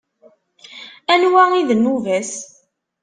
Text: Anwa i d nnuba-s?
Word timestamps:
Anwa 1.13 1.43
i 1.59 1.61
d 1.67 1.69
nnuba-s? 1.77 2.31